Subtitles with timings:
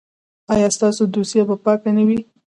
[0.53, 2.19] ایا ستاسو دوسیه به پاکه نه وي؟